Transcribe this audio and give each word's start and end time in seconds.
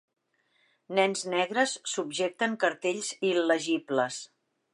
Nens 0.99 1.21
negres 1.33 1.75
subjecten 1.93 2.57
cartells 2.65 3.13
il·legibles. 3.35 4.23